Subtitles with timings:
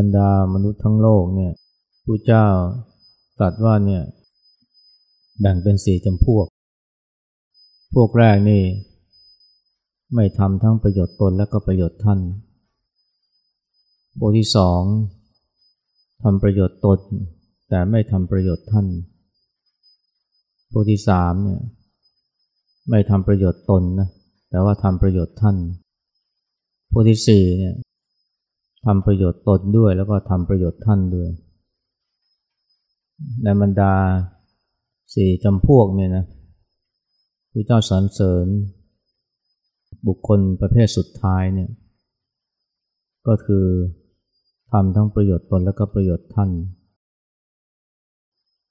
[0.00, 1.52] บรรดามนุษย์ทั้งโลกเนี่ย
[2.04, 2.46] ผู้เจ้า
[3.38, 4.02] ตรัสว่าเนี่ย
[5.40, 6.46] แบ่งเป็นสี่จำพวก
[7.94, 8.62] พวกแรกนี่
[10.14, 12.20] ไม่ทำทั้งประโยชน์ตนและก็ประโยชน์ท่าน
[14.18, 14.82] พวกที่สอง
[16.22, 16.98] ทำประโยชน์ตน
[17.68, 18.86] แต่ไม่ทำประโยชน์ท่าน
[20.72, 21.60] พวกที่สามเนี่ย
[22.90, 24.08] ไม่ทำประโยชน์ตนนะ
[24.50, 25.56] แต่ว่าทำประโยชน์ท่าน
[26.92, 27.74] พวกที่สี่เนี่ย
[28.86, 31.28] ทำประโยชน์ตนด้วยแล้วก็ทำประโยชน์ท่านด้วย
[33.42, 33.92] ในบรรดา
[35.14, 36.24] สี่จำพวกเนี่ยนะ
[37.52, 38.46] พระเจ้าสรรเสริญ
[40.06, 41.70] บุคคลประเภทสุดท้ายเนี่ย
[43.26, 43.64] ก็คือ
[44.72, 46.50] ทำทั้งประโยชน์ตนแล้วก็ประโยชน์ท่าน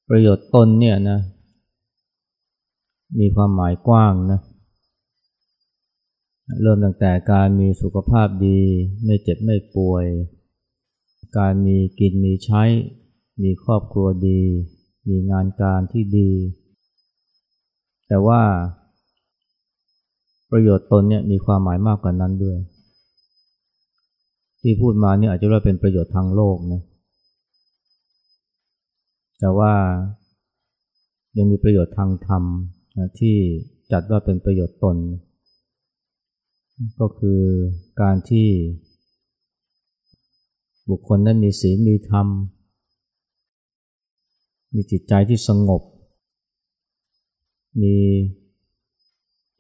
[0.10, 1.20] ประโยชน์ตนเนี่ยนะ
[3.20, 4.40] มีความหมายกว้างนะ
[6.62, 8.60] เริ่มตั้งแต่การมีสุขภาพดี
[9.06, 10.06] ไม่เจ็บไม่ป่วย
[11.38, 12.64] การมีกินมีใช้
[13.44, 14.42] มีครอบครัวดี
[15.10, 16.32] มีงานการที่ดี
[18.08, 18.42] แต่ว่า
[20.52, 22.58] ประโยชน์ตนเนี่ยมีความหมายมากกว่านั้นด้วย
[24.62, 26.82] ที่พูดมาเนี่ยอาจจะเรียกเป็นประโยชน์ทางโลกนะ
[29.40, 29.74] แต่ว่า
[31.38, 32.44] ยังมีประโยชน์ทางธรรม
[33.20, 33.36] ที่
[33.92, 34.98] จัดว่าเป็นประโยชน์ตน
[37.00, 37.42] ก็คือ
[38.02, 38.48] การที่
[40.90, 42.28] บุคคลนั้นมีศีลมีธรรม
[44.74, 45.82] มีจิตใจที่สงบ
[47.82, 47.96] มี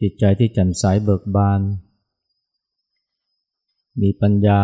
[0.01, 1.61] จิตใจที่แจ่มใสเบิกบาน
[4.01, 4.61] มีปัญญา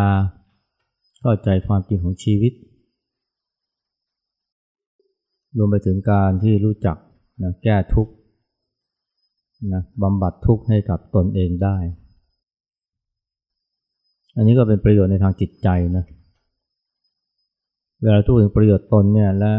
[1.22, 2.54] เข้าใจความจริงของชีวิต
[5.58, 6.98] รวมไปถึงการที่รู้จัก
[7.42, 8.14] นะแก้ทุกข์
[9.74, 11.78] นะบำบัดทุกข์ให้กับตนเองได้
[14.36, 16.06] อันนี้ก็เป็นประโยชน์ในทางจิตใจนะ
[18.02, 19.54] เวลาทูดถึงประโยชน์ตนเนี่ยและ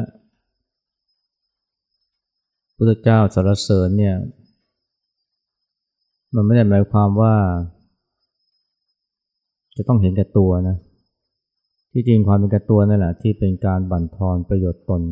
[2.76, 4.16] พระเจ้าสรรเสริญเนี่ย
[6.34, 7.34] มันไม่ได้หมายความว่า
[9.76, 10.76] จะต้องเห็นแก่ตัวนะ
[11.92, 15.02] ที่จริงความเป็นแก่ตัวนั่นแหละที่เป็นการบั่นทอนประโยชน์ตน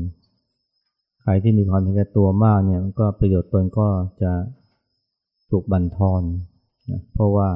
[1.23, 3.89] ใครที่มีความเป็นแก่ตัวมากเนี่ยก็ประโยชน์ตนก็
[4.23, 4.33] จะ
[5.51, 6.23] ถูกบั่นทอน
[6.91, 7.49] นะเพราะว่า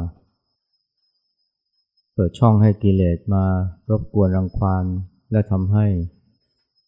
[2.21, 3.45] เปิดช่องให้กิเลสมา
[3.91, 4.85] รบกวนรังควาน
[5.33, 5.87] และทำให้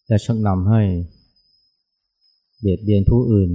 [0.09, 0.83] และชักนำให้
[2.59, 3.51] เบียดเบียนผู้อื่น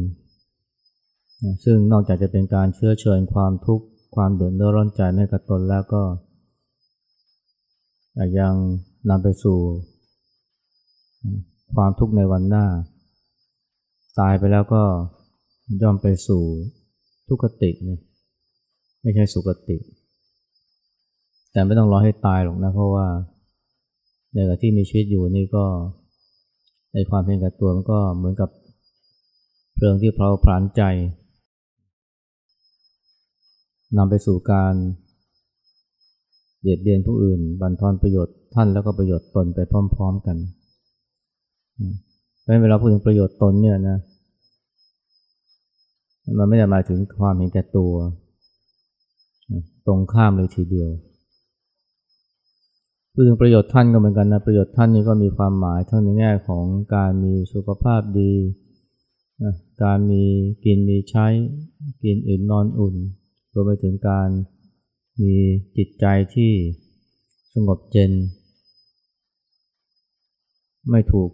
[1.65, 6.03] ซึ่งนอกจากจะเป็นการเชื้อเชิญความทุกข์ความเดือดร้อนใจให้กับตนแล้วก็
[8.39, 8.53] ยัง
[9.09, 9.59] นำไปสู่
[11.75, 12.65] ความทุกข์ในวันหน้า
[14.19, 14.83] ตายไปแล้วก็
[15.81, 16.43] ย่อมไปสู่
[17.27, 17.71] ทุกขติ
[19.01, 19.77] ไม่ใช่สุขติ
[21.55, 23.05] แต่ไม่ต้องรอให้ตายหรอกนะ เพราะว่า
[24.33, 25.65] ในขณะที่มีชีวิตอยู่นี่ก็
[26.93, 28.49] ในความเพียงกับตัวมันก็เหมือนกับ
[29.75, 30.81] เพลิงที่เผาผลาญใจ
[33.97, 34.73] นำไปสู่การ
[36.61, 39.59] เบียดเบียนผู้อื่น บันทอนประโยชน์ท่านแล้วก็ประโยชน์ตนไป
[39.95, 40.37] พร้อม ๆกัน
[42.41, 43.97] เพราะเวลาพูดถึงประโยชน์ตนเนี่ยนะ
[46.37, 47.91] มันไม่ได้หมายถึงความเห็นแก่ตัว
[49.85, 50.91] ตรงข้ามเลยทีเดียว
[53.17, 56.65] พูดถึงประโยชน์ท่านก็เหมือนกันนะ ประโยชน์ท่านนี่ก็มีความหมายทั้งในแง่ของ
[56.95, 58.33] การมีสุขภาพดี
[59.43, 59.53] นะ
[59.83, 60.23] การมี
[60.65, 61.25] กินมีใช้
[62.03, 62.95] กินอื่นนอนอุ่น
[63.53, 64.29] รวมไปถึงการ
[65.21, 65.35] มี
[65.77, 66.05] จิตใจ
[66.35, 66.51] ที่
[67.53, 68.11] สงบเย็น
[70.89, 71.29] ไม่ถูก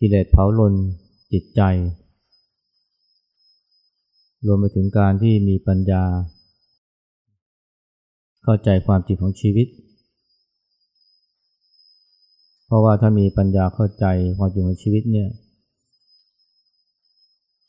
[0.00, 0.74] กิเลสเผาลน
[1.32, 1.62] จิตใจ
[4.46, 6.04] รวมไปถึงการที่มีปัญญา
[8.44, 9.68] เข้าใจความจริงของชีวิต
[12.66, 14.04] เพราะว่าถ้ามีปัญญาเข้าใจ
[14.38, 15.28] ความจริงของชีวิตเนี่ย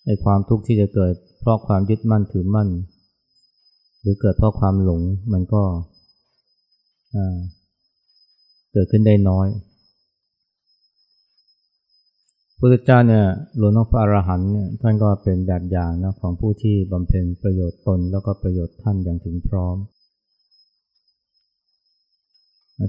[0.06, 2.70] ไอ้ความทุกข์ที่จะเกิด เพราะความยึดมั่นถือมั่น
[4.02, 5.02] หรือเกิดเพราะความหลง
[5.34, 5.64] มันก็
[8.72, 9.48] เกิดขึ้นได้น้อย
[12.60, 13.26] พุทธเจ้าเนี่ย
[13.58, 19.76] หลวงพ่อพระอรหันต์เนี่ยท่านก็เป็นแบบอย่างนะของผู้ที่บำเพ็ญประโยชน์ตนแล้วก็ประโยชน์ท่านอย่างถึงพร้อม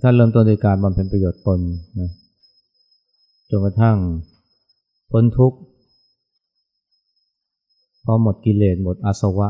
[0.03, 1.61] ถ้าเริ่มต้นโดยการบำเพ็ญประโยชน์ตน
[1.99, 2.11] นะ
[3.51, 3.97] จนกระทั่ง
[5.11, 5.59] พ้นทุกข์
[8.05, 9.49] พอหมดกิเลสหมดอาสวะ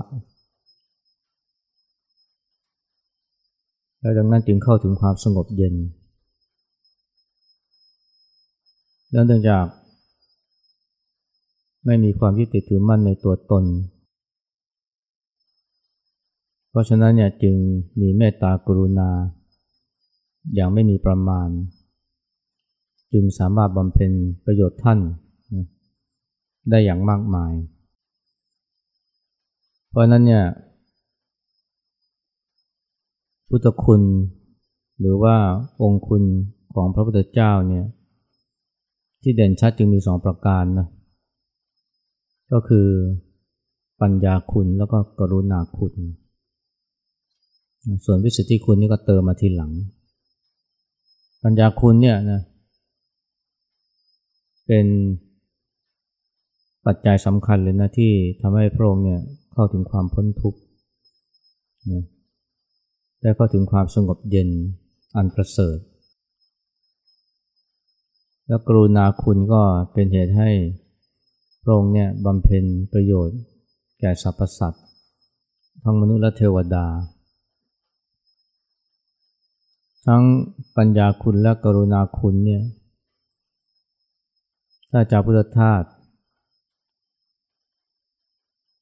[4.01, 5.75] แล้วดังนั้นจึงเข้าถึงความสงบเย็น
[9.11, 9.65] เนื่องจาก
[11.87, 13.65] ไม่มีความยึดติดถือมั่นในตัวตน
[16.71, 17.55] เพราะฉะนั้นเนี่ยจึง
[18.01, 19.11] มีเมตตากรุณา
[20.55, 21.49] อย่างไม่มีประมาณ
[23.13, 24.13] จึงสามารถบำเพ็ญ
[24.45, 24.99] ประโยชน์ท่าน
[25.55, 25.67] นะ
[26.71, 27.53] ได้อย่างมากมาย
[29.89, 30.45] เพราะนั้นเนี่ย
[33.49, 34.03] พุทธคุณ
[35.01, 35.37] หรือว่า
[35.83, 36.23] องค์คุณ
[36.75, 37.85] ของพระพุทธเจ้าเนี่ย
[39.23, 40.87] ที่เด่นชัดจึงมีสองประการนะ
[42.53, 42.87] ก็คือ
[44.01, 45.95] ปัญญาคุณแล้วก็กรุณาคุณ
[48.05, 49.73] ส่วนวิสุทธิคุณนี่ก็เติมมาทีหลัง
[51.43, 52.41] ปัญญาคุณเนี่ยนะ
[54.67, 54.87] เป็น
[56.87, 59.21] ปัจจัยสำคัญเลยนะที่ทำให้พระองค์เนี่ย
[59.53, 60.61] เข้าถึงความพ้นทุกข์
[61.93, 62.05] นะ
[63.21, 64.49] และเข้าถึงความสงบเย็น
[65.17, 65.79] อันประเสริฐ
[68.47, 69.63] แล้วกรุณาคุณก็
[69.93, 70.51] เป็นเหตุให้
[71.63, 73.39] พระองค์เนี่ยบำเพ็ญประโยชน์
[74.01, 74.85] แก่สรรพสัตว์
[75.83, 76.87] ทั้งมนุษย์และเทวดา
[80.13, 80.25] ทั้ง
[80.77, 82.63] ปัญญาคุณและกรุณาคุณเนี่ย
[84.91, 85.83] ถ้าจากพุทธทาส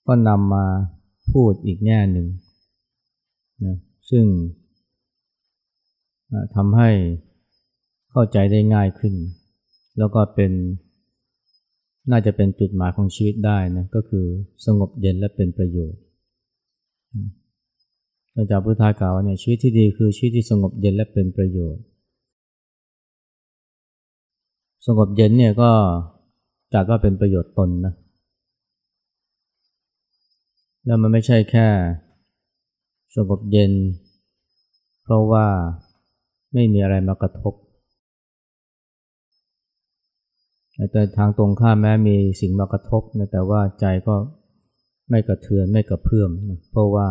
[0.06, 0.66] ก็นำมา
[1.32, 2.26] พูดอีกแง่หนึ่ง
[3.64, 3.76] นะ
[4.10, 4.24] ซึ่ง
[6.54, 6.90] ทำให้
[8.10, 9.14] เข้าใจได้ง่ายขึ้น
[9.98, 10.52] แล้วก็เป็น
[12.10, 14.24] น่าจะเป็นจุดหมายของชีวิตได้นะก็คือ
[14.64, 16.02] สงบเย็นและเป็นประโยชน์
[18.36, 21.84] อาจารย์พุทธากล่าวเนี่ยชีวิตที่ดีคือชีวิตที่สงบเย็นและเป็นประโยชน์
[24.86, 25.70] สงบเย็นเนี่ยก็
[26.74, 27.94] จัดว่าเป็นประโยชน์ตนนะ
[30.86, 31.68] แล้วมันไม่ใช่แค่
[33.16, 33.72] สงบเย็น
[35.04, 35.46] เพราะว่า
[36.54, 37.54] ไม่มีอะไรมากระทบ
[40.92, 44.14] แต่ทางตรงข้ามแม้มีสิ่งมากระทบนะแต่ว่าใจก็
[45.10, 47.08] ไม่กระเทือนไม่กระเพื่อมนะเพราะว่า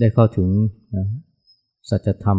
[0.00, 0.48] ได้เข้าถึง
[0.94, 1.06] นะ
[1.88, 2.38] สัจธรรม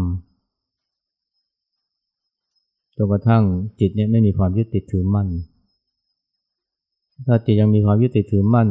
[2.95, 3.43] จนกระทั่ง
[3.79, 5.27] จิตเนี่ยไม่มีความยึดติดถือมั่น
[7.27, 8.69] ถ้าจิตยังมีความยึดติดถือมั่น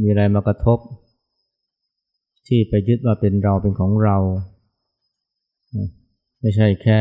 [0.00, 0.78] มีอะไรมากระทบ
[2.46, 4.16] ที่ไปยึดว่าเป็นเราเป็นของเรา
[6.40, 7.00] ไม่ใช่แค่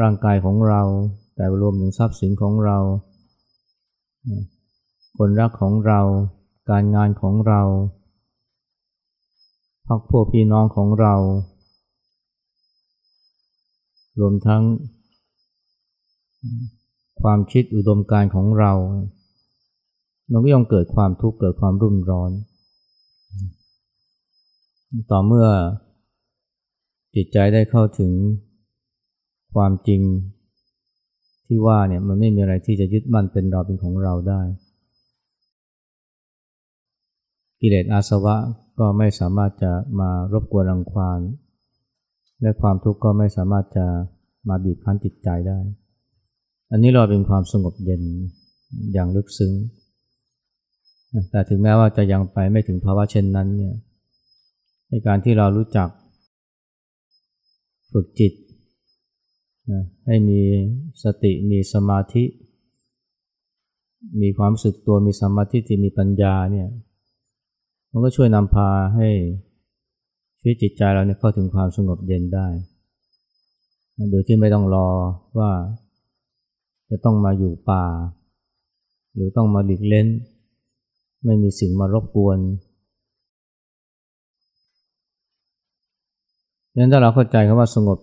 [0.00, 0.82] ร่างกายของเรา
[1.36, 2.78] แต่รวมถึงทรัพย์สินของเรา
[5.18, 6.00] คนรักของเรา
[6.70, 7.62] การงานของเรา
[9.86, 11.14] พักพวกพี่น้องของเรา
[14.20, 14.62] รวมทั้ง
[17.22, 18.72] ความคิดอุดมการของเรา
[20.30, 22.30] มันก็ย่อมเกิดความทุกข์เกิดความรุ่มร้อน
[25.10, 25.48] ต่อเมื่อ
[27.14, 28.12] จิตใจได้เข้าถึง
[29.54, 30.00] ความจริง
[31.46, 34.42] ที่ว่าเนี่ยมันไม่มีอะไรที่จะยึดมั่นเป็นเราเป็นของเราได้
[37.66, 38.36] กิเลสอาสวะ
[38.78, 41.20] ก็ไม่สามารถจะมารบกวนรังควาน
[42.40, 43.86] และความทุกข์ก็ไม่สามารถจะ
[44.48, 45.58] มาบีบคั้นจิตใจได้
[46.70, 48.02] อันนี้เราเป็นความสงบเย็น
[48.92, 49.52] อย่างลึกซึ้ง
[51.30, 53.74] แต่ถึงแม้ว่าจะยังไปไม่ถึงภาวะเช่นนั้นเนี่ย
[54.88, 55.88] ในการที่เรารู้จัก
[57.92, 58.32] ฝึกจิต
[59.70, 60.40] นะให้มี
[61.02, 62.24] สติมีสมาธิ
[64.20, 66.68] มีความรู้สึกตัวมีสมาธิที่มีปัญญาเนี่ย
[67.96, 69.08] มันก็ช่วยนำพาให้
[70.40, 72.46] ชีวิตจิตใจเราเนี่ยเข้าถึงความสงบเย็นได้
[74.10, 74.88] โดยที่ไม่ต้องรอ
[75.38, 75.50] ว่า
[76.90, 77.84] จะต้องมาอยู่ป่า
[79.14, 80.08] หรือต้องมาหลีกเล่น
[81.24, 82.38] ไม่มีสิ่งมารบกวน
[86.76, 87.98] งั้นถ้าเราเข้าใจคำว่าสงบ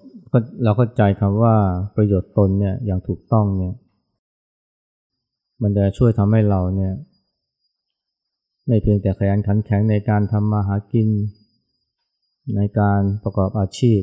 [0.63, 1.55] เราเข้าใจคำว่า
[1.95, 3.73] ประโยชน์ตนเนี่ยอย่างถูกต้องเนี่ย
[5.61, 6.93] มันจะช่วยทำให้เราเนี่ย
[8.67, 11.09] ไม่เพียงแต่ขยันขันแข็งในการทำมาหากิน
[12.55, 13.99] ในการประกอบอาชีพ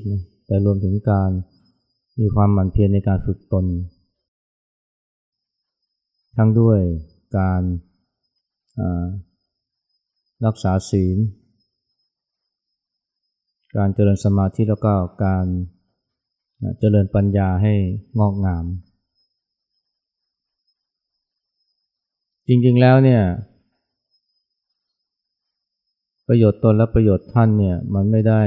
[0.46, 1.30] แต่รวมถึงการ
[2.20, 3.66] มีความหมั่นเพียรในการฝึกตน
[6.36, 6.80] ทั้งด้วย
[7.38, 7.62] การ
[10.46, 11.18] รักษาศีล
[13.76, 15.46] การเจริญสมาธิแล้วก็การ
[16.78, 17.74] เจริญปัญญาให้
[18.18, 18.64] งอกงาม
[22.48, 23.22] จริงๆแล้วเนี่ย
[26.28, 28.42] ประโยชน์ตนและประโยชน์ท่านเนี่ยมันไม่ได้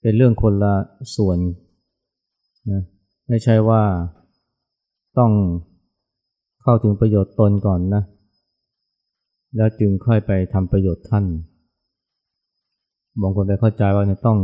[0.00, 0.74] เป็นเรื่องคนละ
[1.16, 1.38] ส่วน
[2.70, 2.82] นะ
[3.28, 3.82] ไม่ใช่ว่า
[5.18, 5.32] ต้อง
[6.62, 8.02] เข้าถึงประโยชน์ตนก่อนนะ
[9.56, 11.24] แล้วจึงค่อยไปทำประโยชน์ท่าน
[13.20, 14.38] บางคนไปเข้าใจว่าเนี่ยต้อง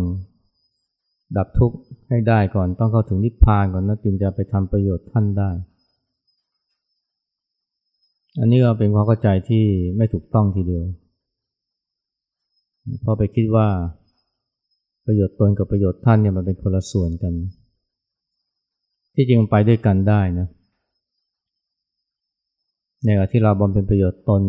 [1.36, 1.76] ดับทุกข์
[2.08, 5.50] ให้ได้ก่อน ต้องเข้าถึงนิพพานก่อนนะจึงจะไปทำประโยชน์ท่านได้
[8.40, 9.64] อันนี้ก็เป็นความเข้าใจที่
[9.96, 10.84] ไม่ถูกต้องทีเดียว
[13.00, 13.68] เพราะไปคิดว่า
[15.06, 17.32] ประโยชน์ตนกับประโยชน์ท่านเนี่ยมันเป็นคนละส่วนกัน
[19.14, 20.48] ที่จริงมันไปด้วยกันได้นะ
[23.04, 24.42] ในขณะที่เราบำเพ็ญประโยชน์ตน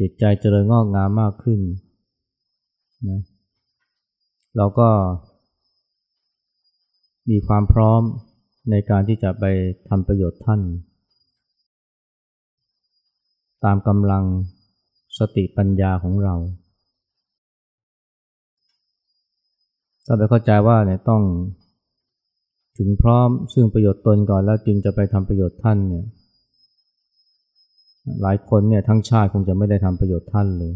[0.00, 1.60] จิตใจเจริญงอกงามมากขึ้น
[3.08, 3.20] นะ
[4.56, 4.88] เราก็
[7.30, 8.02] มีความพร้อม
[8.70, 9.44] ในการที่จะไป
[9.88, 10.60] ทำประโยชน์ท่าน
[13.64, 14.24] ตามกำลัง
[15.18, 16.34] สติปัญญาของเรา
[20.06, 21.22] ถ้าไปเข้าใจว่าเนี่ยต้อง
[22.78, 26.04] ถึงพร้อมซึ่งประโยชน์ตนก่อนแล้วจึงจะไปทำประโยชน์ท่านเนี่ย
[28.22, 30.72] หลายคนเนี่ยทั้งชาติคงจะไม่ได้ทำประโยชน์ท่านเลย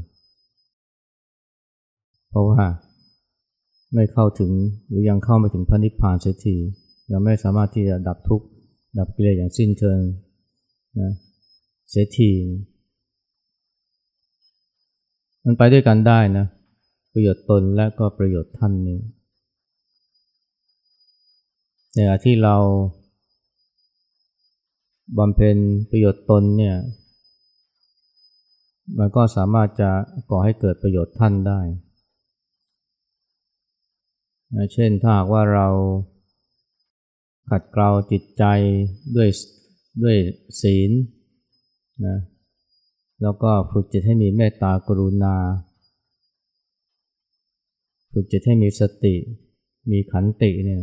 [2.29, 2.63] เพราะว่า
[3.95, 4.51] ไม่เข้าถึง
[4.89, 6.57] หรือยังเข้าไม่ถึงพระนิพพานเสียที
[7.13, 8.47] ยังไม่สามารถที่จะดับทุกข์
[8.99, 10.01] ดับกิเลสอย่างสิ้นเชิง
[11.01, 11.13] นะ
[11.91, 12.31] เสียที
[15.45, 16.47] มันไปด้วยกันได้นะ
[17.13, 18.99] ประโยชน์ตนและก็ประโยชน์ท่านนี่
[21.93, 22.57] ในขณะที่เรา
[25.19, 25.57] บำเพ็ญ
[25.91, 26.77] ประโยชน์ตนเนี่ย
[28.99, 29.91] มันก็สามารถจะ
[30.31, 31.61] ก่อให้เกิดประโยชน์ท่านได้
[34.73, 35.69] เช่นถ้าหากว่าเรา
[37.51, 38.45] ขัดเกลาจิตใจ
[39.17, 39.29] ด้วย
[40.03, 40.17] ด้วย
[40.63, 40.91] ศีล
[42.07, 42.17] นะ
[43.23, 45.35] แล้วก็ฝึกจิตให้มีเมตตากรุณา
[48.13, 49.15] ฝึกจิตให้มีสติ
[49.91, 50.83] มีขันติเนี่ย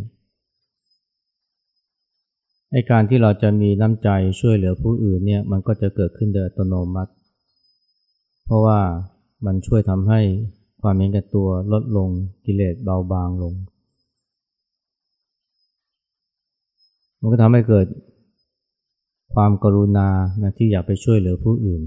[2.71, 7.11] ไอการที่เราจะมีน้ำใจช่วยเหลือผู้อื่นเนี่ยมันก็จะเกิดขึ้นโดยอัตโนมัติ
[8.45, 8.79] เพราะว่า
[9.45, 10.21] มันช่วยทำให้
[10.81, 12.09] ความเห็นแก่ตัวลดลง
[12.45, 13.53] กิเลสเบาบางลง
[17.19, 17.87] มันก็ทำให้เกิด
[19.33, 20.07] ความกรุณา
[20.41, 21.81] นะที่อยากไปช่วยเหลือผู้อื่น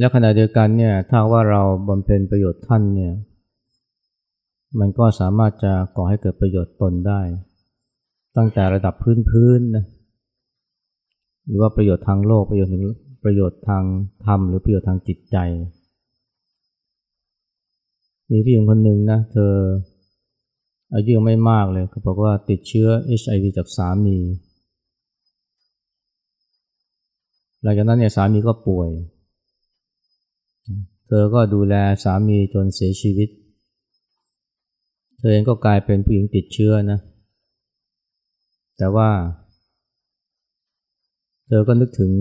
[0.00, 3.12] และขณะเดียวกันเนี่ยถ้าว่าเราบำเพ็ญประโยชน์ท่านเนี่ย
[4.78, 7.20] มันก็สามารถจะก่อให้เกิดประโยชน์ตนได้
[8.36, 8.94] ตั้งแต่ระดับ
[9.30, 9.84] พื้นๆนะ
[11.46, 12.84] หรือว่าประโยชน์ทางโลกประโยชน์ถึง
[13.24, 13.84] ประโยชน์ทาง
[14.26, 15.36] ธรรมหรือประโยชน์ทางจิตใจ
[18.30, 19.52] มีผู้หญิงคนหนึ่งนะเธอ
[20.94, 22.88] อายุยังไม่มากเลยเขาบอกว่าติดเชื้อ
[23.20, 24.18] HIV จากสามี
[27.62, 28.90] หลังจากนั้นเนี่ยสามีก็ป่วย
[31.12, 31.74] เธอก็ดูแล
[32.04, 33.28] สามีจนเสียชีวิต
[35.18, 36.98] เธอเองก็กลายเป็นผู้หญิงติดเชื้อนะ
[38.78, 39.10] แต่ว่า
[41.46, 42.12] เธอก็นึกถึง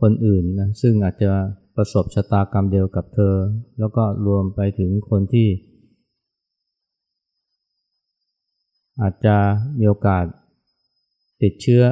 [0.00, 1.30] คนอื่นนะซึ่งอาจจะ
[1.76, 3.34] ประสบชะตากรรมเดียวกับเธอ
[3.78, 5.48] แล้วก็รวมไปถึงคนที่
[9.00, 9.36] อาจจะ
[9.78, 10.24] มีโอกาส
[11.42, 11.82] ติดเชื้อ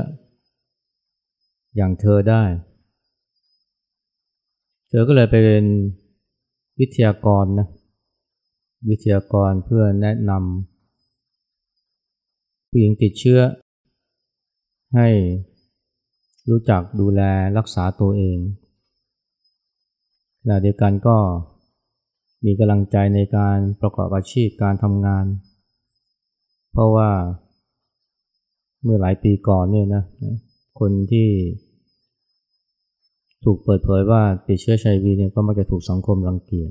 [1.76, 2.44] อย่างเธอได้
[4.92, 5.66] เธอก็เลยไปเป็น
[6.80, 7.66] วิทยากรนะ
[8.90, 10.40] วิทยากรเพื่อแนะนำ
[12.68, 13.40] ผู้หญิงติดเชื้อ
[14.94, 15.08] ให้
[16.50, 17.20] รู้จักดูแล
[17.58, 18.38] รักษาตัวเอง
[20.40, 21.16] ขณะเดียวกันก็
[22.44, 25.26] มีกำลังใจในการประกอบอาชีพการทำงาน
[26.72, 27.10] เพราะว่า
[28.82, 30.04] เมื่อหลายปีก่อนเนี่ยนะ
[30.80, 31.28] คนที่
[33.44, 36.70] ถูกเปิดเผยว่าติดเชื้อชัยวีเนี่ยก็มักจะถูกสังคมรังเกียจ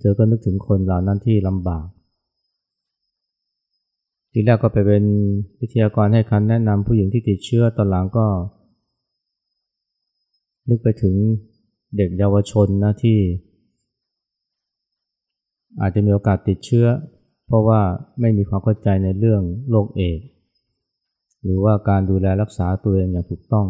[0.00, 1.86] เธอก็นึกถึงคนเหล่านั้นที่ลำบาก
[4.32, 5.04] ทีแรกก็ไปเป็น
[5.60, 8.26] วิทยากรให้คำแนะนำผู้หญิงที่ติดเชื้อตอนหลังก็
[10.68, 11.14] นึกไปถึง
[11.96, 13.18] เด็กเยาวชนนะที่
[15.80, 16.86] อาจจะมีโอกาสติดเชื้อ
[17.46, 17.80] เพราะว่า
[18.20, 20.20] ไม่มีความเข้าใจในเรื่องโรคเอด
[21.44, 23.66] หรือว่าการดูแลรักษาตัวเองอย่างถูกต้อง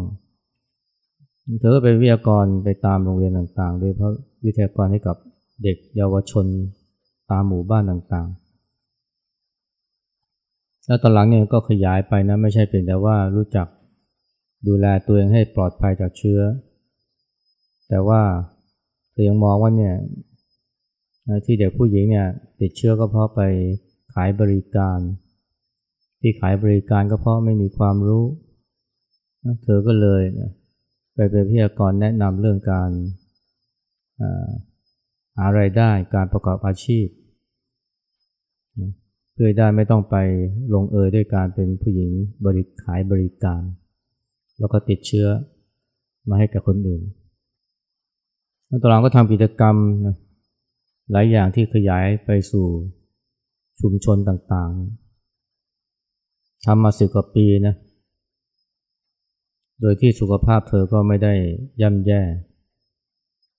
[1.59, 4.13] เธอก็เป็นวิทยากรไปตามโรงเรียนต่างๆ โดยเพราะ
[4.45, 5.15] วิทยากรให้กับ
[5.63, 6.45] เด็กเยาวชน
[7.31, 8.47] ตามหมู่บ้านต่างๆ
[10.85, 13.67] แล้วตอนหลังเนี่ยก็ขยายไปนะไม่ใช่เพียงแต่ว่ารู้จัก
[14.67, 16.41] ดูแลตัวเองให้ปลอดภัยจากเชื้อ
[17.89, 18.21] แต่ว่า
[19.11, 19.93] เธอยังมองว่าเนี่ย
[21.45, 22.27] ที่เด็กผู้หญิงเนี่ย
[22.61, 23.41] ติดเชื้อก็เพราะไป
[24.13, 24.99] ขายบริการ
[26.21, 28.23] ที่ขายบริการก็เพราะไม่มีความรู้
[29.63, 30.23] เธอก็เลย
[31.17, 32.89] ไปเป็นพิทยากรแนะนำเรื่องการ
[35.37, 37.07] หาไรายได้การประกอบอาชีพ
[39.33, 40.15] เพื่อได้ไม่ต้องไป
[40.73, 42.11] ลงเอยด้วยการเป็นผู้หญิง
[42.45, 43.61] บริขายบริการ
[44.59, 45.27] แล้วก็ติดเชื้อ
[46.29, 47.01] มาให้กับคนอื่น
[48.67, 49.75] แล้วตอนหลังก็ทำกิจกรรม
[51.11, 52.67] หลายอย่างที่ขยายไปสู่
[53.81, 57.75] ชุมชนต่างๆทำมาสิบกว่าปีนะ
[59.81, 61.33] โดยที่สุขภาพเธอก็ไม่ได้
[61.81, 62.21] ย่ำแย่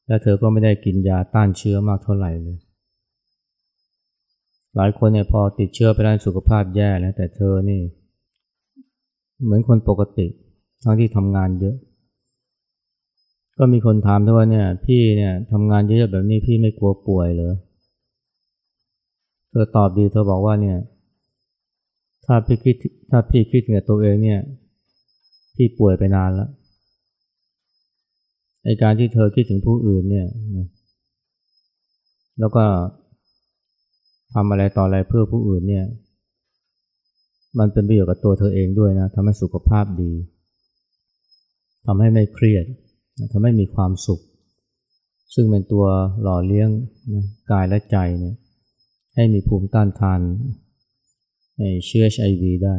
[0.06, 2.58] และเธอก็ไม่ได้กินยาต้านเชื้อมากเท่าไหร่เลย
[4.76, 7.80] หลายคนเนี่ยพอติดเชื้อไปแล้วสุขภาพแย่แล้วแต่เธอนี่
[9.44, 10.26] เหมือนคนปกติ
[10.82, 11.76] ทั้งที่ทำงานเยอะ
[13.58, 17.54] ก็มีคนถามด้วยว่าเนี่ย พี่เนี่ยทำงานเยอะแบบนี้พี่ไม่กลัวป่วยเหรอ
[19.50, 20.78] เธอตอบดีเธอบอกว่าเนี่ย
[22.26, 22.76] ถ้าพี่คิด
[23.10, 24.40] ถ้าพี่คิดกับตัวเองเนี่ย
[25.58, 26.50] ที่ป่วยไปนานแล้ว
[28.64, 30.26] ในการที่เธอคิดถึงผู้อื่นเนี่ย
[32.38, 32.64] แล้วก็
[34.34, 35.84] ทำอะไรต่ออะไรเพื่อผู้อื่นเนี่ย
[37.58, 40.12] มันเป็นประโยชน์กับตัวเธอเองด้วยนะทำให้สุขภาพดี
[41.86, 42.64] ทำให้ไม่เครียด
[43.32, 44.20] ทำให้มีความสุข
[45.34, 45.84] ซึ่งเป็นตัว
[46.22, 46.68] หล่อเลี้ยง
[47.14, 48.34] นะกายและใจเนี่ย
[49.14, 50.20] ให้มีภูมิต้านทาน
[51.86, 52.76] เชื้อ HIV ได้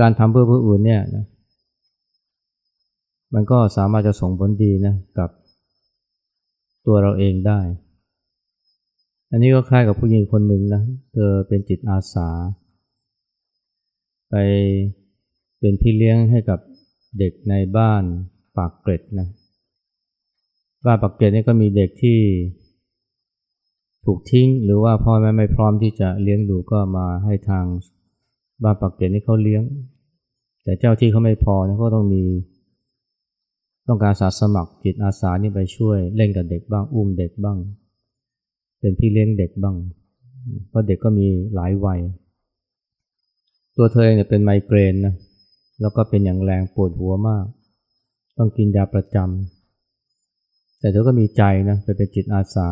[0.00, 1.24] การทำเพื่อผู้อื่นเนี่ยนะ
[3.34, 5.30] มันก็สามารถจะส่งผลดีนะกับ
[6.86, 7.60] ตัวเราเองได้
[9.30, 12.28] อันนี้ก็คล้ายกับผู้หญิงคนหนึ่งนะเธอเป็นจิตอาสา
[14.30, 14.34] ไป
[15.60, 16.58] เป็นพี่เลี้ยงให้กับ
[17.18, 18.02] เด็กในบ้าน
[18.56, 19.28] ปากเกร็ดนะ
[20.86, 22.18] บ้านปากเกร็ดนี่ก็มีเด็กที่
[24.04, 27.64] ถูกทิ้งหรือว่าพ่อแม่ไม่พร้อมที่จะเลี้ยงดูก็มาให้ทาง
[28.62, 29.62] บ้านปักเกร็ดนี่เขาเลี้ยง
[30.64, 32.24] แต่เจ้าที่เขาไม่พอนะก็ต้องมี
[33.88, 37.58] ต้องการสาสมัครจิตอาสานี่ไปช่วยเล่นกับเด็กบ้าง อุ้มเด็กบ้าง
[38.80, 39.76] เป็นพี่เลี้ยงเด็กบ้าง
[40.68, 42.00] เพราะเด็กก็มีหลายวัย
[43.76, 45.14] ตัวเธอเองเนี่ยเป็นไมเกรนนะ
[45.80, 47.44] แล้วก็เป็นอย่างแรงปวดหัวมาก
[48.38, 52.68] ต้องกินยาประจำแต่เธอก็มีใจนะไปเป็นจิตอาสา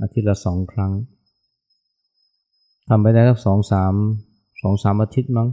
[0.00, 0.92] อาทิตย์ละสองครั้ง
[2.88, 3.94] ทำไปได้สักสองสาม
[4.62, 5.48] สองสามอาทิตย์มั้ง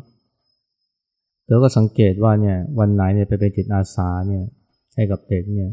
[1.46, 4.44] เธอก็สังเกตว่าเนี่ยวันไหนเนี่ยไปเป็นจิตอาสาเนี่ย
[4.96, 5.70] ให้กับเด็กเนี่ย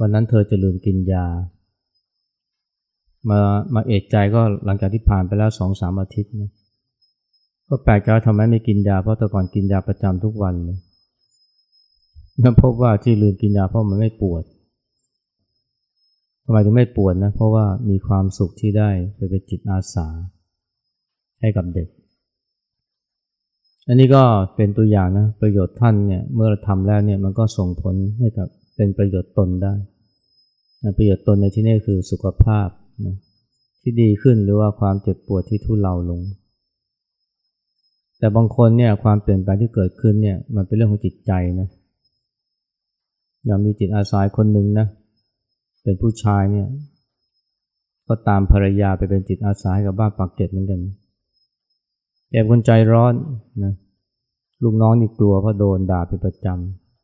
[0.00, 1.26] วันนั้นเธอจะลืมกินยา
[3.28, 3.38] มา
[3.74, 6.50] มาเอกใจก็หลังจากที่ผ่านไปแล้วสองสามอาทิตย์นะ
[7.68, 10.78] ก็แปลกใจทำไมไม่กินยาเพราะแต่ก่อนกินยาประจำทุกวันเลย
[12.42, 14.44] นั่นพบว่าที่ลืมกินยาเพราะมันไม่ปวด
[16.44, 20.08] ทำไมถึงไม่ปวดนะเพราะว่ามีความสุขที่ได้ไปเป็นจิตอาสา
[21.40, 21.88] ให้กับเด็ก
[23.90, 24.22] อันนี้ก็
[24.56, 29.74] เป็นตัวอย่างนะประโยชน์ท่านเนี่ยเมื่อเราทำแล้วเนี่ยมันก็ส่งผลให้กับเป็นประโยชน์ตนได้
[30.96, 32.68] ประโยชน์ตนในที่นี้คือสุขภาพ
[33.06, 33.16] นะ
[33.82, 36.20] ที่ดีขึ้นหรือว่าความเจ็บปวดที่ทุเลาลง
[38.18, 41.68] แต่บางคนเนี่ยความเปลี่ยนแปลงที่เกิดขึ้นเนี่ยมันเป็นเรื่องของจิตใจนะ
[43.44, 44.86] อย่างมีจิตอาสาคนหนึ่งนะ
[45.82, 46.66] เป็นผู้ชายเนี่ย
[48.08, 50.80] ก็ตามภรรยาไปเป็นจิตอาสากับบ้านปากเก็ตเหมือนกัน
[52.30, 53.14] แอบคนใจร้อน
[53.64, 53.72] นะ
[54.62, 56.46] ลูกน้องนี่กลัวเพราะโดนด่าเป็นประจ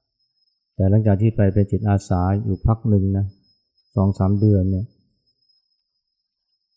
[0.09, 3.27] ำแต่หลังจากที่ไปเป็นจิตอาสาอยู่พักหนึ่งนะ
[3.97, 4.87] สองสามเดือนเนี่ย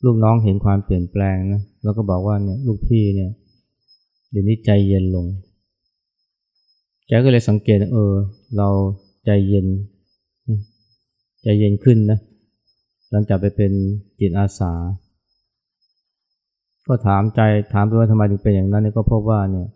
[0.05, 3.31] ลูกน้องเห็นความเปลี่ยนแปลงนะแล้วก็บอกว่าเนี่ยลูกพี่เนี่ย
[4.31, 5.25] เดี๋ยวนี้ใจเย็นลง
[7.07, 8.13] แกก็เลยสังเกตเออ
[8.57, 8.69] เรา
[9.25, 9.67] ใจเย็น
[11.43, 12.19] ใจเย็นขึ้นนะ
[13.11, 13.71] หลังจากไปเป็น
[14.19, 14.73] จิตอาสา
[16.91, 17.41] ก็ถามใจ
[17.73, 19.67] ถามด้วยว่าทำไมถึงเป็นอย่างนั้นเนี่ยก็พบว่าเนี่ย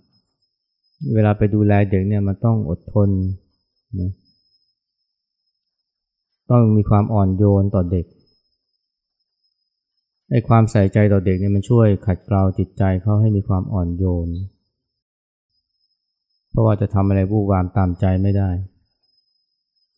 [1.14, 3.10] เวลาไปดูแลเด็กเนี่ยมันต้องอดทน
[4.00, 4.12] นะ
[6.50, 8.06] ต้องมีความอ่อนโยนต่อเด็ก
[10.32, 14.30] ไอ้ความใส่ใจต่อเด็กเนี่ยมันช่วยขัดเกลาจิตใจเขาให้มีความอ่อนโยน
[16.50, 18.50] เพราะว่าจะทำอะไรวู่วามตามใจไม่ได้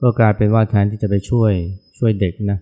[0.01, 1.51] ก็กลายเป็นว่าแทนที่จะไปช่วย
[1.97, 2.59] ช่วยเด็กนะ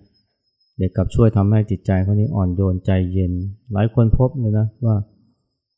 [0.78, 3.32] เด็กกับช่วยทำให้จิตใจเขานี้อ่อนโยนใจเย็น
[3.72, 4.96] หลายคนพบเลยนะว่า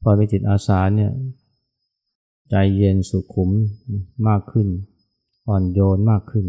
[0.03, 1.11] พอไปจิตอาสาเนี่ย
[2.51, 3.51] ใจเย็นสุขุม
[4.29, 4.69] มากขึ้น
[5.49, 6.47] อ่อนโยนมากขึ้น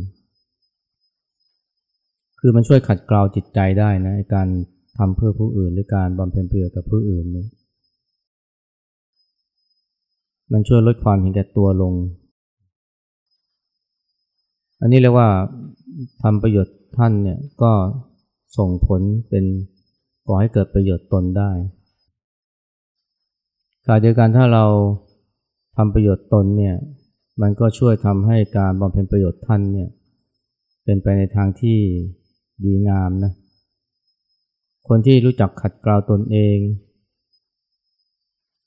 [2.40, 4.48] คือมันช่วยขัดเกลาจิตใจได้นะการ
[4.98, 7.46] ทำเพื่อผู้อื่น หรือการบำเพ็ญประโยชน์กับผู้อื่นนี่
[10.52, 11.94] มันช่วยลดความเห็นแก่ตัวลง
[14.82, 15.30] อันนี้เรียกว่า
[16.22, 17.72] ทำประโยชน์ท่านเนี่ยก็
[18.58, 19.46] ส่งผลเป็น
[20.28, 21.52] ก่อให้เกิดประโยชน์ตนได้
[23.84, 24.66] ขณะเดียวกันถ้าเรา
[25.78, 26.76] ทำประโยชน์ตนเนี่ย
[27.42, 29.90] มันก็ช่วยทำให้การบำเพ็ญประโยชน์ท่านเนี่ย
[30.84, 31.78] เป็นไปในทางที่
[32.64, 33.34] ดีงามนะ
[34.88, 36.58] คนที่รู้จักขัดเกลาตนเอง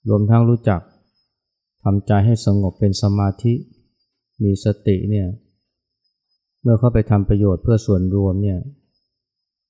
[0.09, 0.81] รวมทั้งรู้จัก
[1.85, 3.55] ทำใจให้สงบเป็นสมาธิ
[4.43, 5.27] มีสติเนี่ย
[6.63, 8.59] เมื่อเข้าไปทำประโยชน์เพื่อส่วนรวมเนี่ย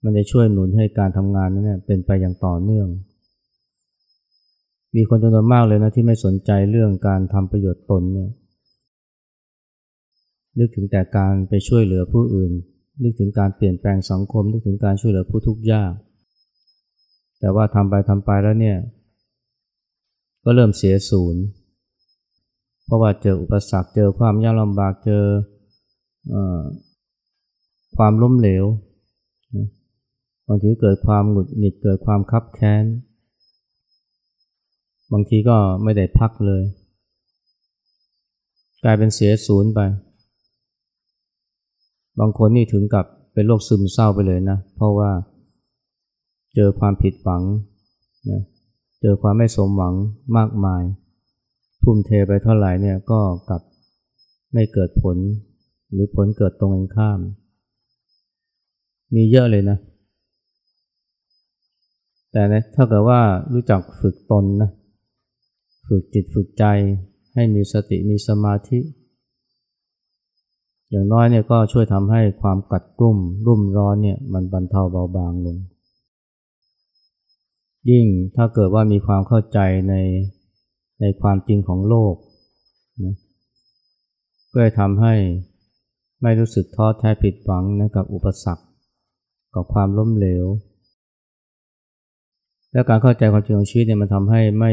[0.04, 2.88] มันจะช่วยหนุนให้การทำงานนั้นเนี่ยเป็นไปอย่างต่อเนื่อง
[4.96, 8.30] มีคนจำนวนมากเลยนะที่ไม่สนใจเรื่องการทำประโยชน์ตนเนี่ย
[10.58, 12.52] นึกถึงแต่การไปช่วยเหลือผู้อื่น
[13.02, 15.92] นึกถึงการเปลี่ยนแปลงสังคม นึกถึงการช่วยเหลือผู้ทุกข์ยาก
[17.40, 18.78] แต่ว่าทำไปทำไปแล้วเนี่ย
[20.44, 21.42] ก็เริ่มเสียศูนย์
[22.84, 25.24] เพราะว่าเจออุปสรรค เจอความยากลำบาก เจอ
[26.34, 26.36] อ
[27.96, 28.64] ความล้มเหลว
[30.52, 32.84] บางทีเกิดความหงุดหงิดเกิดความคับแค้น
[35.12, 36.62] บางทีก็ไม่ได้พักเลย
[38.82, 39.80] กลายเป็นเสียศูนย์ไป
[42.20, 45.10] บางคนนี่ถึงกับเป็นโรคซึมเศร้าไปเลยนะ เพราะว่า
[46.54, 47.42] เจอความผิดหวัง
[48.30, 48.42] นะ
[49.00, 49.94] เจอความไม่สมหวัง
[50.36, 50.82] มากมาย
[51.82, 53.62] ทุ่มเทไปเท่าไหร่เนี่ยก็กลับ
[54.52, 55.16] ไม่เกิดผล
[55.92, 57.20] หรือผลเกิดตรงกันข้าม
[59.14, 59.78] มีเยอะเลยนะ
[62.32, 63.20] แต่นะถ้าเกิดว่า
[63.52, 64.70] รู้จักฝึกตนนะ
[65.86, 66.64] ฝึกจิตฝึกใจ
[67.34, 68.80] ให้มีสติมีสมาธิ
[70.90, 75.56] อย่างน้อยเนี่ยก็ช่วยทำให้ความกัดกลุ่มรุ่มร้อนเนี่ยมันบรรเทาเบาบางลง
[77.90, 79.94] ยิ่งถ้าเกิดว่ามีความเข้าใจใน
[81.00, 82.14] ในความจริงของโลก
[83.04, 83.14] นะ
[84.52, 85.14] ก็จะทำให้
[86.22, 88.64] ไม่รู้สึกท้อแท้ผิดหวังนะกับอุปสรรค
[89.54, 90.46] กับความล้มเหลว
[92.72, 94.72] และการเข้าใจความจริงของชีวิตเนี่ยมันทำให้ไม่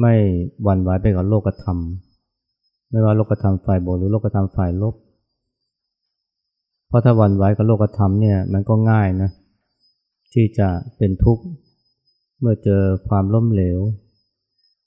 [0.00, 0.14] ไม่
[0.62, 1.78] หวั่นไหวไปกับโลกธรรม
[2.90, 4.94] ไม่ว่าโลกธรรมฝ่ายบวกหรือโลกธรรมฝ่ายลบ
[6.88, 9.30] เพราะถ้าหวั่นไหวกับโลกธรรมเนี่ยมันก็ง่ายนะ
[10.32, 11.44] ที่จะเป็นทุกข์
[12.40, 13.78] เมื่อเจอความล้มเหลว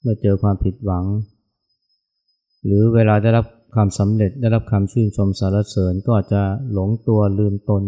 [0.00, 1.04] เมื่อเจอความผิดหวัง
[2.64, 7.82] หรือเวลาได้รับความสำเร็จได้รับคำชื่นชมสรรเสริญก็อาจจะหลงตัวลืมตน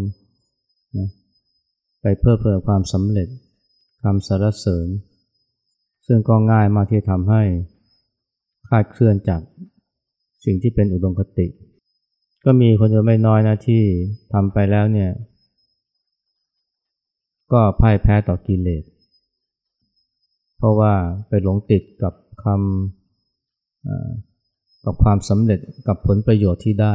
[0.96, 1.09] นะ
[2.00, 3.29] ไปเพื่อเพื่อความสำเร็จ
[4.02, 4.88] คำสรรเสริญ
[6.06, 7.42] ซึ่งก็ง่ายมากที่ทำให้
[8.68, 9.40] คาดเคลื่อนจาก
[10.44, 11.46] สิ่งที่เป็นอุดมคติ
[12.44, 13.82] ก็มีคนจะไม่น้อยนะที่
[14.32, 15.10] ทำไปแล้วเนี่ย
[17.52, 18.84] ก็พ่ายแพ้ต่อกิเลส
[20.56, 20.92] เพราะว่า
[21.28, 26.94] ไปหลงติดกับคำกับความสำเร็จกับผลประโยชน์ที่ได้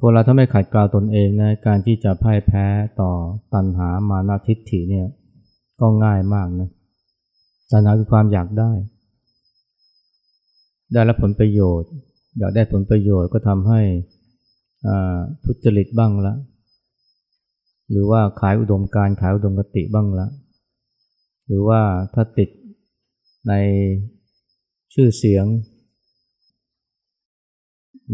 [0.00, 2.64] คนเราถ้าไม่ขัดเกลาตนเองนะการที่จะพ่ายแพ้
[3.00, 3.12] ต่อ
[3.54, 5.06] ตัณหามานาทิฏฐิเนี่ย
[5.82, 6.70] ก็ง่ายมากนะ
[7.70, 8.70] ตัณหาคือความอยากได้
[10.92, 11.90] ได้รับผลประโยชน์
[12.38, 13.80] อยากได้ผลประโยชน์ก็ทำให้
[15.44, 16.34] ทุจริตบ้างละ
[17.90, 20.26] หรือว่าขายอุดมการขายอุดมกติบ้างละ
[21.46, 21.80] หรือว่า
[22.14, 22.50] ถ้าติด
[23.48, 23.52] ใน
[24.94, 25.46] ชื่อเสียง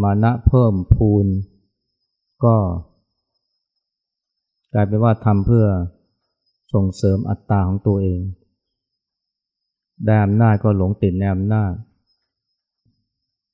[0.02, 1.26] มานะเพิ่มพูน
[2.44, 2.56] ก็
[4.74, 5.66] กลายเป็นว่าทำเพื่อ
[6.72, 8.20] ส่งเสริมอัตตาของตัวเอง
[10.06, 11.72] ได้อำนาจก็หลงติดในอำนาจ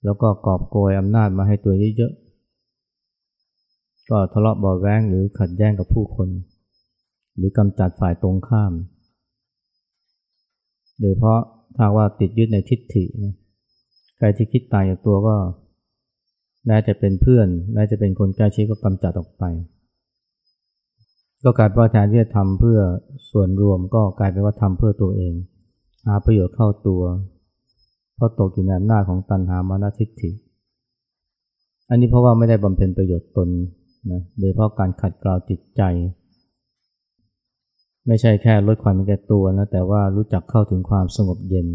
[0.05, 6.29] แล้วก็กอบโกยอำนาจมาให้ตัวเยอะๆ ก็ทะเลาะเบาแวงหรือขัดแย้งกับผู้คน
[7.37, 8.73] หรือกำจัดฝ่ายตรงข้าม
[11.01, 11.41] โดยเพราะ
[11.77, 13.05] ถ้าว่าติดยึดในทิฏฐิ
[14.17, 15.37] ใครที่คิดตายจากตัวก็
[16.67, 19.45] แม้จะเป็นเพื่อนแม้จะเป็นคนใกล้ชิดก็กำจัดออกไป
[21.45, 22.79] ก็กลายเป็นว่าแทนที่จะทำเพื่อ
[23.31, 25.35] ส่วนรวมก็กลายเป็นว่าทำเพื่อตัวเอง
[26.07, 27.03] หาประโยชน์เข้าตัว
[28.17, 30.31] เพราะตกอยู่ในอำนาจของตัณหามานาทิฏฐิ
[31.91, 33.49] อันนี้เพราะว่าไม่ได้บำเพ็ญประโยชน์ตน
[34.11, 35.83] นะโดยเพราะการขัดเกลาจิตใจ
[38.07, 41.69] ไม่ใช่แค่ลดความเป็นแก่ตัวนะแต่ว่ารู้จักเข้าถึงความสงบเย็น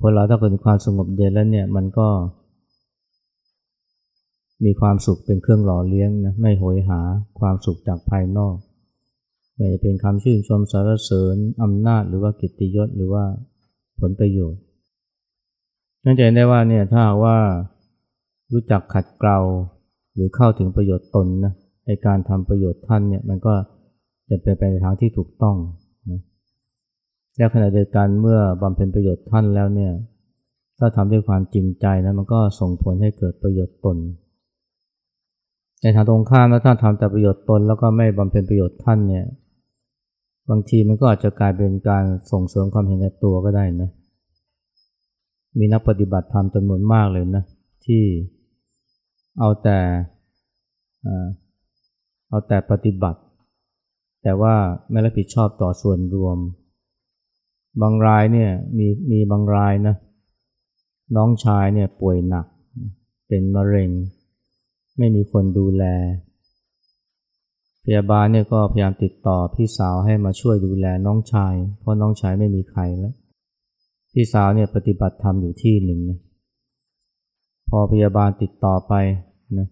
[0.00, 2.08] คนเราถ้าเกิดความสงบเย็นแล้วเนี่ยมันก็
[4.64, 7.00] มีความสุขเป็นเครื่องหล่อเลี้ยงนะไม่โหยหา
[7.40, 8.56] ความสุขจากภายนอก
[9.54, 13.24] ไม่จะเป็นคำชื่นชมสรรเสริญอำนาจหรือว่ากิตติยศหรือว่า
[14.00, 14.62] ผลประโยชน์
[16.04, 17.38] นั่นจะได้ว่าเนี่ยถ้าว่า
[18.52, 19.38] รู้จักขัดเกลา
[20.14, 21.52] หรือเข้าถึงประโยชน์ตนนะ
[21.86, 23.54] ในการทำประโยชน์ท่านเนี่ยมันก็
[24.30, 25.56] จะเป็นไปในทางที่ถูกต้อง
[26.10, 26.20] นะ
[27.36, 29.92] และขณะเดียวกันเมื่อบำเพ็ญประโยชน์ท่านแล้วเนี่ย
[30.78, 33.96] ถ้าทำด้วยความจริงใจนะมันก็ส่งผลให้เกิดประโยชน์ตน
[35.82, 39.24] ในทางตรงข้ามแล้วถ้าทำแต่ประโยชน์ตนแล้วก็ไม่บำเพ็ญประโยชน์ท่านเนี่ย
[40.50, 43.90] บางทีมันก็อาจจะกลายเป็นการส่งเสริมความเห็นแก่ตัวก็ได้นะ
[45.58, 47.44] มีนักปฏิบัติธรรมจำนวนมากเลยนะ
[47.86, 48.02] ที่
[49.38, 49.78] เอาแต่
[52.28, 53.20] เอาแต่ปฏิบัติ
[54.22, 54.54] แต่ว่า
[54.90, 56.38] ไม่รับผิดชอบต่อส่วนรวม
[57.82, 59.94] บางรายเนี่ยมีมีบางรายนะ
[61.16, 62.46] น้องชายเนี่ยป่วยหนัก
[63.28, 63.90] เป็นมะเร็ง
[64.98, 65.84] ไม่มีคนดูแล
[67.84, 73.14] พยาบาลเนี่ยก็พยายามติดต่อพี่สาวให้มาช่วยดูแลน้องชาย เพราะน้องชายไม่มีใครแล้ว
[74.12, 76.18] พี่สาวเนี่ยปฏิบัติธรรมอยู่ที่หนึ่งนะ
[77.70, 78.94] พอพยาบาลติดต่อไป
[79.58, 79.66] นะ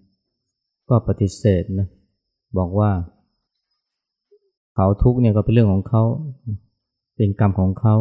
[0.89, 1.89] ก็ปฏิเสธนะ
[2.59, 2.91] บอกว่า
[4.75, 6.03] เขาทุกเนี่ยก็เป็นเรื่องของเขา
[7.17, 7.95] เป็นกรรมของเขา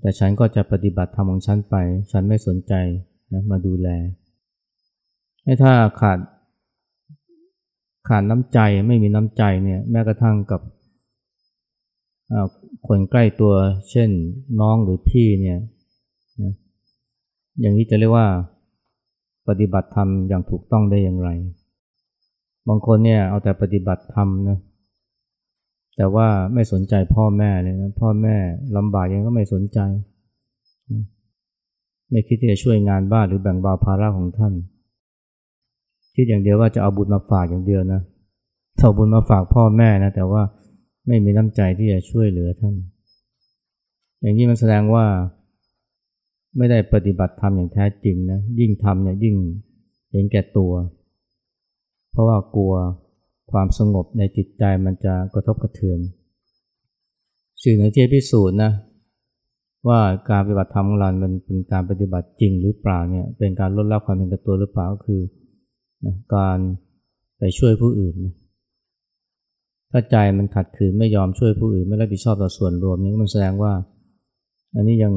[0.00, 1.76] แต่ฉันก็จะปฏิบัติธรรมของฉันไป
[2.12, 2.74] ฉันไม่สนใจ
[3.32, 3.88] นะมาดูแล
[5.62, 6.18] ถ้าขาด
[8.08, 10.60] ขาดน้ำใจไม่มีน้ำใจเนี่ยแม้กระทั่งกับ
[12.86, 13.54] คนใกล้ตัว
[13.90, 14.10] เช่น
[14.60, 15.58] น้องหรือพี่เนี่ย
[16.42, 16.52] นะ
[17.60, 18.26] อย่างนี้จะเรียกว่า
[19.48, 21.28] ปฏิบัติธรรมอย่างถูกต้องได้อย่างไร
[22.68, 24.58] บางคนเนี่ยเอาแต่ปฏิบัติธรรมนะ
[25.96, 28.36] แต่ว่าไม่สนใจพ่อแม่เลยนะพ่อแม่
[28.76, 29.78] ลำบากยังก็ไม่สนใจ
[32.10, 34.52] ไม่คิดที่จะช่วยงานบ้านหรือแบ่งเบาภาระของท่าน
[36.14, 38.00] คิดอย่างเดียวว่าจะเอาบุญมาฝากอย่างเดียวนะ
[38.78, 40.42] เอาบุญมาฝากพ่อแม่นะแต่ว่า
[41.06, 42.74] ไม่มีน้ำใจที่จะช่วยเหลือท่าน
[44.20, 45.06] อย่างนี้มันแสดงว่า
[46.56, 49.36] ไม่ได้ปฏิบัติธรรมอย่างแท้จริงนะยิ่งทำเนี่ยยิ่ง
[50.10, 50.72] เห็นแก่ตัว
[52.10, 52.74] เพราะว่ากลัว
[53.52, 55.98] ความสงบในจิตใจมันจะกระทบกระเทือน
[57.64, 58.72] สิ่งหนึ่งที่พิสูจน์นะ
[59.88, 65.20] ว่าการปฏิบัติธรรมของเรามันเป็นการปฏิบัติจริงหรือเปล่าเนี่ยเป็นการลดละความเป็นกระตัวหรือเปล่าก็คือ
[66.04, 66.58] นะการ
[67.38, 68.34] ไปช่วยผู้อื่นนะ
[69.90, 73.72] ถ้าใจมันขัดขืนไม่ยอมช่วยผู้อื่น ไม่รับผิดชอบต่อส่วนรวมนี่มันแสดงว่า
[74.74, 75.12] อันนี้ยัง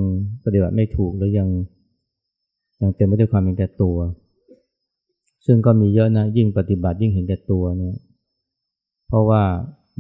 [0.46, 1.50] ปฏิบัติไม่ถูกหรือยัง
[2.82, 3.98] ยังเต็มไปด้วยความเห็นแก่ตัว
[5.46, 7.96] ซึ่งก็มีเยอะนะยิ่งปฏิบัติยิ่งเห็นแก่ตัวเนี่ย
[9.08, 9.42] เพราะว่า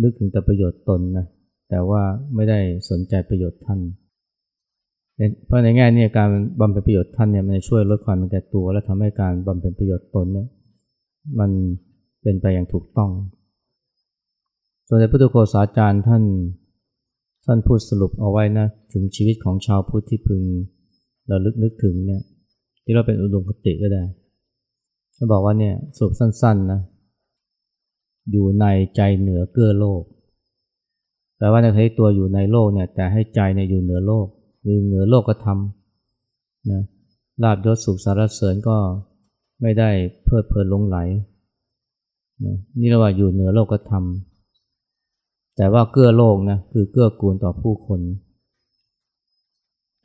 [0.01, 1.25] นึกถึงแต่ประโยชน์ตนนะ
[1.69, 2.01] แต่ว่า
[2.35, 3.79] ไม่ได้สนใจประโยชน์ท่าน
[5.45, 10.47] เพราะในแง่นี้การบำเพ็ญประโยชน์ท่านเนี่ยมันช่วยลดความเป็นแก่ตัว และทำให้การบำเพ็ญประโยชน์ตนเนี่ย
[11.39, 11.51] มัน
[12.21, 13.11] เป็นไปอย่างถูกต้อง
[14.87, 16.23] ส่วนในพุทธโฆษาจารย์ท่าน
[17.45, 20.41] ท่านพูดสรุปเอาไว้นะ ถึงชีวิตของชาวพุทธที่พึง
[21.27, 22.21] เราลึกนึกถึงเนี่ย
[22.83, 24.03] ที่เราเป็นอุดมคติก็ได้
[25.15, 26.81] เขาบอกว่าเนี่ยสรุปสั้นๆนะ
[28.31, 30.03] อยู่ในใจเหนือเกื้อโลก
[31.37, 34.27] แปลว่าในให้ตัวอยู่ในโลกเนี่ยแต่ให้ใจเนี่ยอยู่เหนือโลก
[34.61, 36.81] หรือเหนือโลกก็ทำนะ
[37.43, 38.77] ลาบยศสุขสารเสริญก็
[39.61, 39.89] ไม่ได้
[40.23, 40.97] เพลิดเพลินลงไหล
[42.45, 44.03] นะนี่เรียกว่าอยู่เหนือโลกธรรม
[45.57, 48.01] แต่ว่าเกื้อโลกนะคือเกื้อกูลต่อผู้คน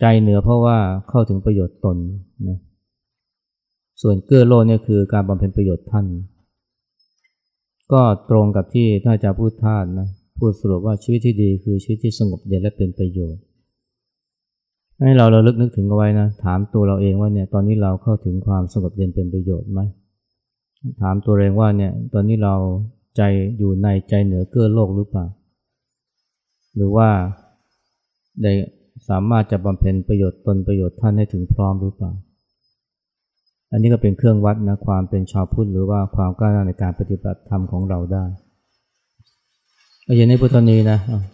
[0.01, 1.97] ใจเหนือเพราะว่าเข้าถึงประโยชน์ตน
[2.49, 2.59] นะ
[4.03, 6.07] ส่วนเกื้อโลกเนี่ยคือการบำเพ็ญประโยชน์ท่าน
[7.93, 10.09] ก็ตรงกับที่ท่านอาจารย์พูดท่านนะ
[10.39, 13.43] พูดสรุปว่าชีวิตที่ดีคือชีวิตที่สงบเย็นและเป็นประโยชน์
[15.03, 19.81] ให้เราเราลึกนึกถึงเอาไว้นะ ถามตัวเราเองว่าเนี่ยตอนนี้เราเข้าถึงความสงบเย็นเป็นประโยชน์ไหม
[21.03, 22.55] ถามตัวเองว่าเนี่ยตอนนี้เรา
[23.17, 23.23] ใจ
[23.59, 25.27] อยู่ในใจเหนือเกื้อโลกหรือเปล่า
[26.77, 27.09] หรือว่า
[28.43, 28.53] ได้
[29.09, 32.13] สามารถจะบำเพ็ญประโยชน์ตนประโยชน์ท่านให้ถึงพร้อมหรือเปล่า
[33.73, 38.25] อันนี้ก็เป็นเครื่องวัดนะความเป็นชาวพุทธหรือว่าความกล้าในการปฏิบัติธรรมของเราได้
[40.05, 40.99] เอาอย่างนี้พุทธนี้นะ